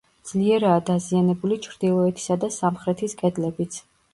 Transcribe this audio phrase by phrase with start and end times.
[0.27, 3.79] ძლიერაა დაზიანებული ჩრდილოეთისა და სამხრეთის კედლებიც.